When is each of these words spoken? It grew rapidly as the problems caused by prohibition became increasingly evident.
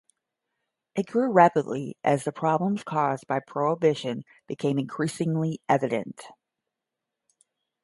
It 0.95 1.05
grew 1.05 1.31
rapidly 1.31 1.95
as 2.03 2.23
the 2.23 2.31
problems 2.31 2.83
caused 2.83 3.27
by 3.27 3.39
prohibition 3.39 4.23
became 4.47 4.79
increasingly 4.79 5.61
evident. 5.69 6.23